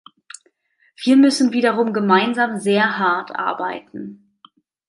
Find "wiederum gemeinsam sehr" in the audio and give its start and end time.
1.53-2.97